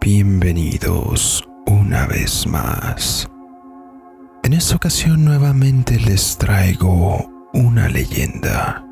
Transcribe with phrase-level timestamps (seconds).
[0.00, 3.28] bienvenidos una vez más.
[4.42, 8.84] En esta ocasión nuevamente les traigo una leyenda.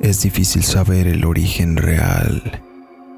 [0.00, 2.62] Es difícil saber el origen real,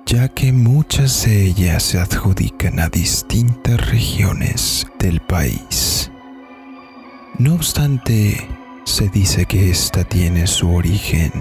[0.07, 6.11] ya que muchas de ellas se adjudican a distintas regiones del país.
[7.38, 8.48] No obstante,
[8.84, 11.33] se dice que esta tiene su origen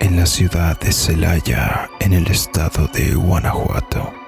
[0.00, 4.27] en la ciudad de Celaya, en el estado de Guanajuato.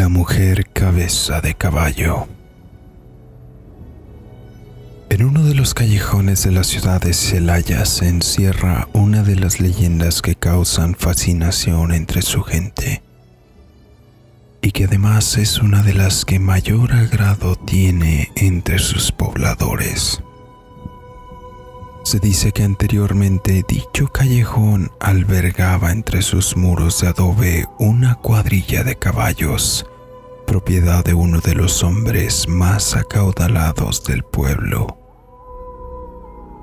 [0.00, 2.26] La mujer cabeza de caballo.
[5.10, 9.60] En uno de los callejones de la ciudad de Celaya se encierra una de las
[9.60, 13.02] leyendas que causan fascinación entre su gente
[14.62, 20.22] y que además es una de las que mayor agrado tiene entre sus pobladores.
[22.04, 28.96] Se dice que anteriormente dicho callejón albergaba entre sus muros de adobe una cuadrilla de
[28.96, 29.84] caballos,
[30.50, 34.98] propiedad de uno de los hombres más acaudalados del pueblo.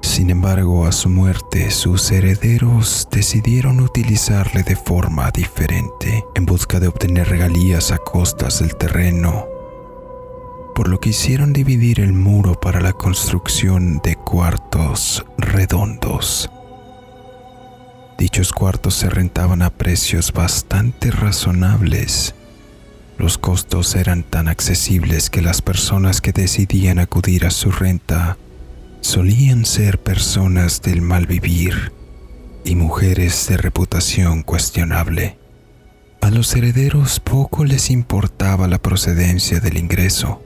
[0.01, 6.89] Sin embargo, a su muerte, sus herederos decidieron utilizarle de forma diferente en busca de
[6.89, 9.45] obtener regalías a costas del terreno
[10.75, 16.51] por lo que hicieron dividir el muro para la construcción de cuartos redondos.
[18.17, 22.35] Dichos cuartos se rentaban a precios bastante razonables.
[23.17, 28.37] Los costos eran tan accesibles que las personas que decidían acudir a su renta
[29.01, 31.91] solían ser personas del mal vivir
[32.63, 35.37] y mujeres de reputación cuestionable.
[36.21, 40.41] A los herederos poco les importaba la procedencia del ingreso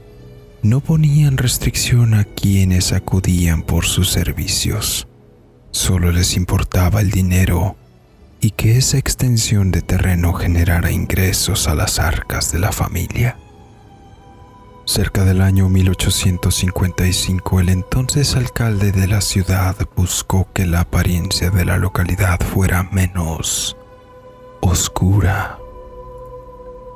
[0.64, 5.08] no ponían restricción a quienes acudían por sus servicios.
[5.72, 7.78] Solo les importaba el dinero
[8.42, 13.38] y que esa extensión de terreno generara ingresos a las arcas de la familia.
[14.86, 21.64] Cerca del año 1855, el entonces alcalde de la ciudad buscó que la apariencia de
[21.64, 23.78] la localidad fuera menos
[24.60, 25.60] oscura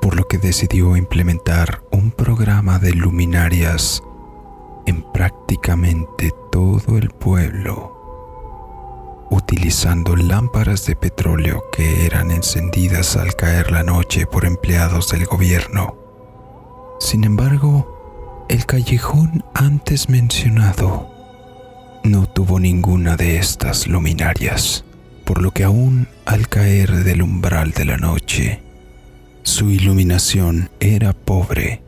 [0.06, 4.02] por lo que decidió implementar un programa de luminarias
[4.86, 7.95] en prácticamente todo el pueblo,
[9.30, 15.96] utilizando lámparas de petróleo que eran encendidas al caer la noche por empleados del gobierno.
[17.00, 21.10] Sin embargo, el callejón antes mencionado
[22.04, 24.84] no tuvo ninguna de estas luminarias,
[25.24, 28.62] por lo que aún al caer del umbral de la noche,
[29.42, 31.82] su iluminación era pobre,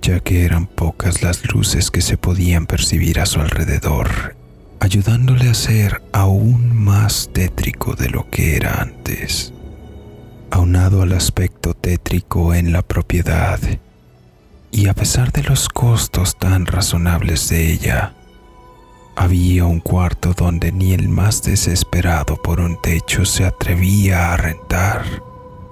[0.00, 4.35] ya que eran pocas las luces que se podían percibir a su alrededor,
[4.80, 9.52] ayudándole a ser aún más tétrico de lo que era antes.
[10.50, 13.58] Aunado al aspecto tétrico en la propiedad,
[14.70, 18.14] y a pesar de los costos tan razonables de ella,
[19.16, 25.04] había un cuarto donde ni el más desesperado por un techo se atrevía a rentar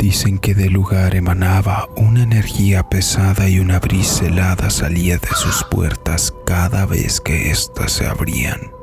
[0.05, 5.65] Dicen que del lugar emanaba una energía pesada y una brisa helada salía de sus
[5.71, 8.74] puertas cada vez que éstas se abrían.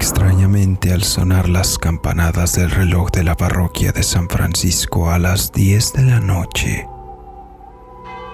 [0.00, 5.52] Extrañamente, al sonar las campanadas del reloj de la parroquia de San Francisco a las
[5.52, 6.88] 10 de la noche,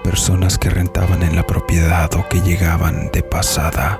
[0.01, 3.99] personas que rentaban en la propiedad o que llegaban de pasada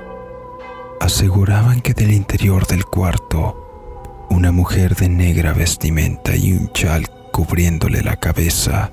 [0.98, 8.02] aseguraban que del interior del cuarto una mujer de negra vestimenta y un chal cubriéndole
[8.02, 8.90] la cabeza,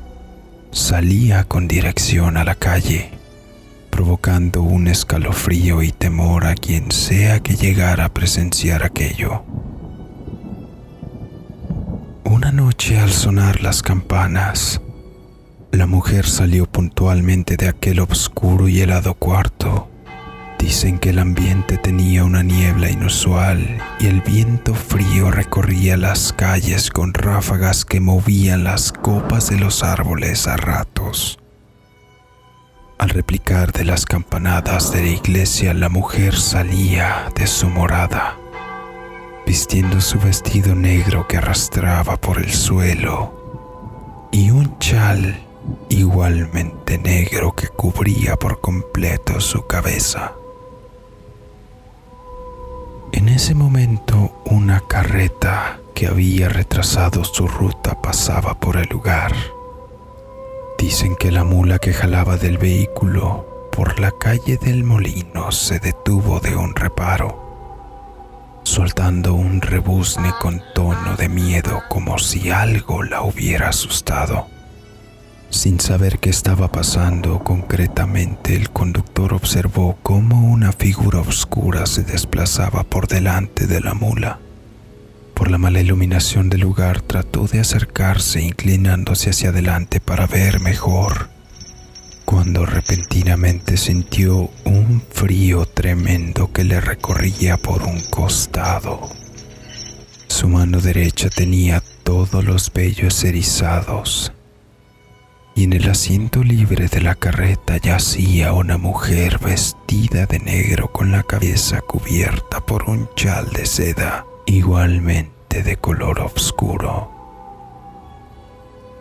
[0.71, 3.09] salía con dirección a la calle,
[3.95, 9.45] provocando un escalofrío y temor a quien sea que llegara a presenciar aquello.
[12.25, 14.81] Una noche al sonar las campanas,
[15.71, 19.87] la mujer salió puntualmente de aquel oscuro y helado cuarto
[20.59, 26.89] Dicen que el ambiente tenía una niebla inusual y el viento frío recorría las calles
[26.89, 31.37] con ráfagas que movían las copas de los árboles a ratos.
[32.97, 38.37] Al replicar de las campanadas de la iglesia, la mujer salía de su morada,
[39.45, 45.45] vistiendo su vestido negro que arrastraba por el suelo y un chal
[45.89, 50.33] igualmente negro que cubría por completo su cabeza.
[53.11, 59.33] En ese momento una carreta que había retrasado su ruta pasaba por el lugar.
[60.77, 66.39] Dicen que la mula que jalaba del vehículo por la calle del molino se detuvo
[66.39, 73.69] de un reparo, soltando un rebuzne con tono de miedo como si algo la hubiera
[73.69, 74.47] asustado.
[75.49, 82.83] Sin saber qué estaba pasando concretamente, el conductor observó cómo una figura oscura se desplazaba
[82.83, 84.39] por delante de la mula.
[85.35, 91.27] Por la mala iluminación del lugar trató de acercarse inclinándose hacia adelante para ver mejor,
[92.23, 99.09] cuando repentinamente sintió un frío tremendo que le recorría por un costado.
[100.27, 104.31] Su mano derecha tenía todos los vellos erizados
[105.53, 111.11] y en el asiento libre de la carreta yacía una mujer vestida de negro con
[111.11, 117.11] la cabeza cubierta por un chal de seda igualmente de color oscuro.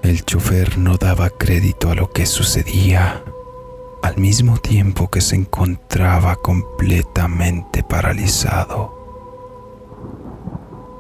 [0.03, 3.23] El chofer no daba crédito a lo que sucedía,
[4.03, 9.03] al mismo tiempo que se encontraba completamente paralizado.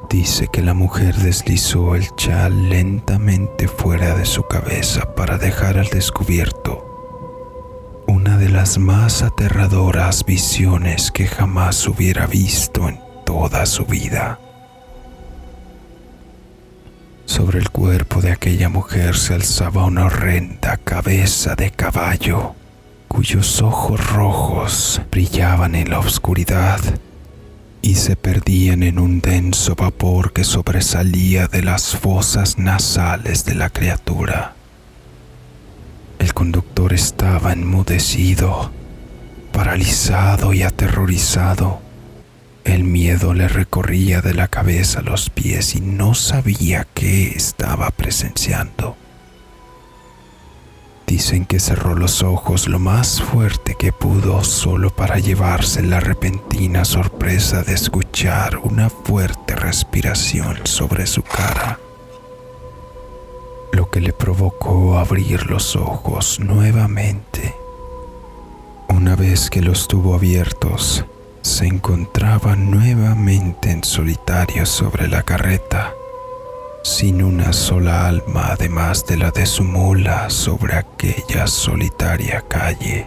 [0.08, 5.88] Dice que la mujer deslizó el chal lentamente fuera de su cabeza para dejar al
[5.88, 6.94] descubierto
[8.06, 13.03] una de las más aterradoras visiones que jamás hubiera visto en
[13.34, 14.38] toda su vida.
[17.26, 22.54] Sobre el cuerpo de aquella mujer se alzaba una horrenda cabeza de caballo,
[23.08, 26.78] cuyos ojos rojos brillaban en la oscuridad
[27.82, 33.68] y se perdían en un denso vapor que sobresalía de las fosas nasales de la
[33.68, 34.54] criatura.
[36.20, 38.70] El conductor estaba enmudecido,
[39.52, 41.83] paralizado y aterrorizado.
[42.64, 47.90] El miedo le recorría de la cabeza a los pies y no sabía qué estaba
[47.90, 48.96] presenciando.
[51.06, 56.86] Dicen que cerró los ojos lo más fuerte que pudo solo para llevarse la repentina
[56.86, 61.78] sorpresa de escuchar una fuerte respiración sobre su cara,
[63.72, 67.54] lo que le provocó abrir los ojos nuevamente.
[68.88, 71.04] Una vez que los tuvo abiertos,
[71.44, 75.92] se encontraba nuevamente en solitario sobre la carreta
[76.82, 83.06] sin una sola alma además de la de su mula sobre aquella solitaria calle.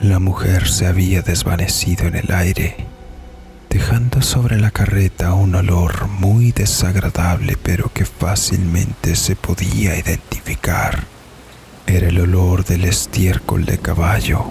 [0.00, 2.76] La mujer se había desvanecido en el aire,
[3.70, 11.04] dejando sobre la carreta un olor muy desagradable pero que fácilmente se podía identificar.
[11.86, 14.50] Era el olor del estiércol de caballo,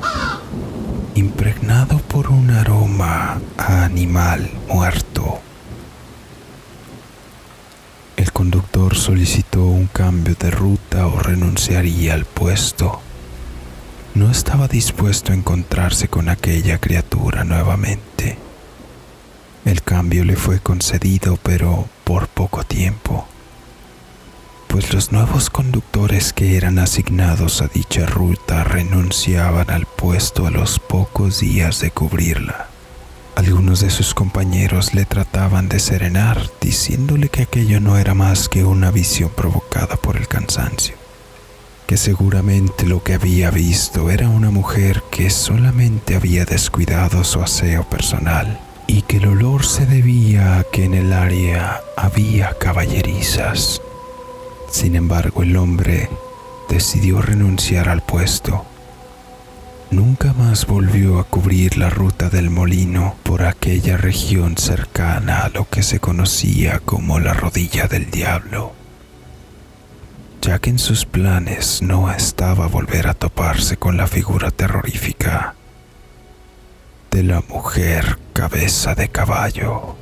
[1.16, 5.40] impregnado por un aroma a animal muerto.
[8.18, 13.02] El conductor solicitó un cambio de ruta o renunciaría al puesto.
[14.14, 18.38] No estaba dispuesto a encontrarse con aquella criatura nuevamente.
[19.64, 23.28] El cambio le fue concedido, pero por poco tiempo,
[24.68, 30.80] pues los nuevos conductores que eran asignados a dicha ruta renunciaban al puesto a los
[30.80, 32.68] pocos días de cubrirla.
[33.36, 38.64] Algunos de sus compañeros le trataban de serenar, diciéndole que aquello no era más que
[38.64, 40.95] una visión provocada por el cansancio,
[41.86, 47.84] que seguramente lo que había visto era una mujer que solamente había descuidado su aseo
[47.90, 53.81] personal y que el olor se debía a que en el área había caballerizas.
[54.69, 56.10] Sin embargo, el hombre
[56.69, 58.66] decidió renunciar al puesto
[59.95, 65.69] nunca más volvió a cubrir la ruta del molino por aquella región cercana a lo
[65.69, 68.74] que se conocía como la rodilla del diablo,
[70.42, 75.56] ya que en sus planes no estaba volver a toparse con la figura terrorífica
[77.12, 79.95] de la mujer cabeza de caballo.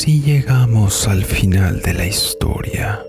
[0.00, 3.04] Así llegamos al final de la historia.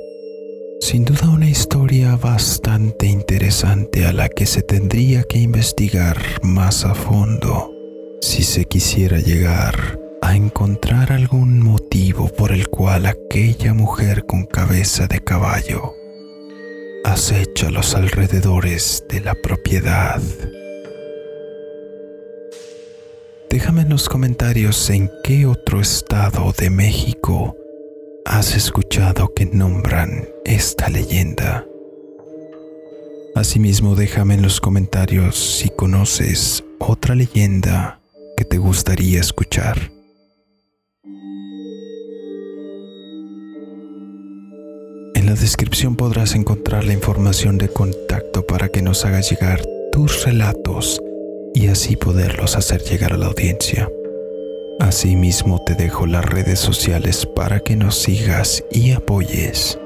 [0.82, 6.94] Sin duda una historia bastante interesante a la que se tendría que investigar más a
[6.94, 7.72] fondo
[8.20, 15.08] si se quisiera llegar a encontrar algún motivo por el cual aquella mujer con cabeza
[15.08, 15.94] de caballo
[17.06, 20.22] acecha los alrededores de la propiedad.
[23.52, 27.58] Déjame en los comentarios en qué otro estado de México
[28.24, 31.66] has escuchado que nombran esta leyenda.
[33.36, 38.00] Asimismo, déjame en los comentarios si conoces otra leyenda
[38.38, 39.92] que te gustaría escuchar.
[45.14, 50.24] En la descripción podrás encontrar la información de contacto para que nos hagas llegar tus
[50.24, 51.02] relatos
[51.54, 53.90] y así poderlos hacer llegar a la audiencia.
[54.80, 59.78] Asimismo te dejo las redes sociales para que nos sigas y apoyes.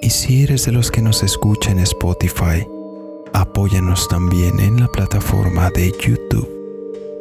[0.00, 2.64] Y si eres de los que nos escuchan en Spotify,
[3.32, 6.48] apóyanos también en la plataforma de YouTube,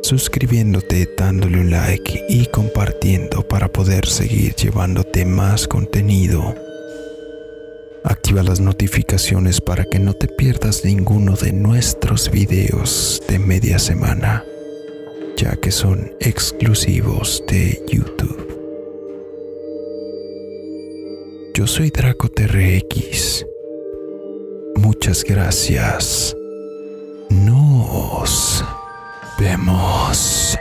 [0.03, 6.53] suscribiéndote, dándole un like y compartiendo para poder seguir llevándote más contenido.
[8.28, 14.44] Activa las notificaciones para que no te pierdas ninguno de nuestros videos de media semana,
[15.38, 18.46] ya que son exclusivos de YouTube.
[21.54, 23.46] Yo soy Draco TRX.
[24.76, 26.36] Muchas gracias.
[27.30, 28.62] Nos
[29.40, 30.58] vemos.